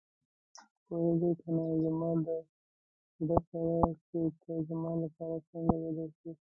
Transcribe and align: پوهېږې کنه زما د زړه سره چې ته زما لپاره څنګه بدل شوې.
پوهېږې 0.85 1.31
کنه 1.41 1.65
زما 1.83 2.09
د 2.25 2.27
زړه 3.27 3.37
سره 3.53 3.89
چې 4.07 4.19
ته 4.41 4.53
زما 4.69 4.91
لپاره 5.03 5.35
څنګه 5.49 5.75
بدل 5.83 6.09
شوې. 6.19 6.33